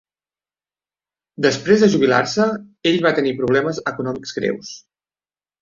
[1.47, 2.47] Després de jubilar-se,
[2.93, 4.77] ell va tenir problemes econòmics greus.